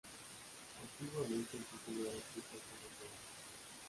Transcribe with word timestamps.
Antiguamente 0.81 1.57
el 1.57 1.63
título 1.65 2.01
era 2.09 2.17
escrito 2.17 2.49
como 2.49 2.89
Tovar. 2.97 3.17